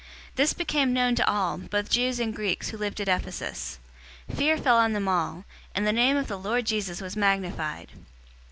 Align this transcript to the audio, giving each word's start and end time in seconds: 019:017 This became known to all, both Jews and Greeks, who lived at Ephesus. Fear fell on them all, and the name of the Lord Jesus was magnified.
019:017 0.29 0.35
This 0.37 0.53
became 0.53 0.93
known 0.93 1.13
to 1.13 1.29
all, 1.31 1.59
both 1.59 1.91
Jews 1.91 2.19
and 2.19 2.35
Greeks, 2.35 2.69
who 2.69 2.77
lived 2.77 2.99
at 2.99 3.07
Ephesus. 3.07 3.77
Fear 4.35 4.57
fell 4.57 4.77
on 4.77 4.93
them 4.93 5.07
all, 5.07 5.45
and 5.75 5.85
the 5.85 5.93
name 5.93 6.17
of 6.17 6.25
the 6.27 6.39
Lord 6.39 6.65
Jesus 6.65 7.01
was 7.01 7.15
magnified. 7.15 7.91